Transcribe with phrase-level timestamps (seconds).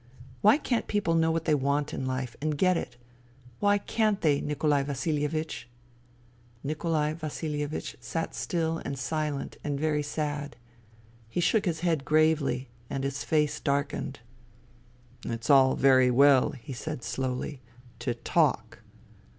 [0.41, 2.97] Why can't people know what they want in life and get it?
[3.59, 5.69] Why can't they, Nikolai Vasilievich?"
[6.63, 10.55] Nikolai Vasilievich sat still and silent and very sad.
[11.29, 14.21] He shook his head gravely and his face darkened."
[15.23, 17.61] It's all very well," he said slowly,"
[17.99, 18.79] to talk.